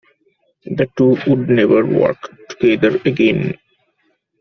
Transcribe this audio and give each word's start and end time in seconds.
The 0.65 0.89
two 0.97 1.15
would 1.27 1.47
never 1.47 1.85
work 1.85 2.17
together 2.59 2.99
again. 3.05 3.55